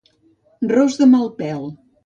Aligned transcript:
Ros 0.71 0.97
de 1.03 1.11
mal 1.13 1.31
pèl. 1.43 1.65